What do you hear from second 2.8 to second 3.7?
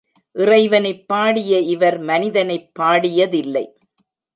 பாடியதில்லை.